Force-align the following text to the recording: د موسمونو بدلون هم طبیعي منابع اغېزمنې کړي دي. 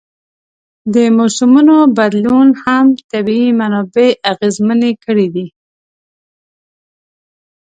د 0.93 0.95
موسمونو 1.17 1.75
بدلون 1.97 2.47
هم 2.63 2.85
طبیعي 3.11 3.49
منابع 3.59 4.09
اغېزمنې 4.31 4.91
کړي 5.03 5.27
دي. 5.35 5.47